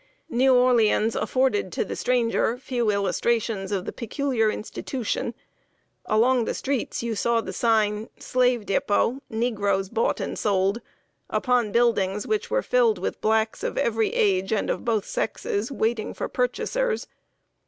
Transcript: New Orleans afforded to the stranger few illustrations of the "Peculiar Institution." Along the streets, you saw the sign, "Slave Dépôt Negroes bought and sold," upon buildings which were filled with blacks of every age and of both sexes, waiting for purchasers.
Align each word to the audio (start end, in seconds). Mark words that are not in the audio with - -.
New 0.31 0.55
Orleans 0.55 1.15
afforded 1.15 1.71
to 1.73 1.85
the 1.85 1.95
stranger 1.95 2.57
few 2.57 2.89
illustrations 2.89 3.71
of 3.71 3.85
the 3.85 3.93
"Peculiar 3.93 4.49
Institution." 4.49 5.35
Along 6.07 6.45
the 6.45 6.55
streets, 6.55 7.03
you 7.03 7.13
saw 7.13 7.39
the 7.39 7.53
sign, 7.53 8.09
"Slave 8.17 8.61
Dépôt 8.65 9.21
Negroes 9.29 9.89
bought 9.89 10.19
and 10.19 10.39
sold," 10.39 10.81
upon 11.29 11.71
buildings 11.71 12.25
which 12.25 12.49
were 12.49 12.63
filled 12.63 12.97
with 12.97 13.21
blacks 13.21 13.61
of 13.63 13.77
every 13.77 14.09
age 14.15 14.51
and 14.51 14.71
of 14.71 14.83
both 14.83 15.05
sexes, 15.05 15.71
waiting 15.71 16.15
for 16.15 16.27
purchasers. 16.27 17.05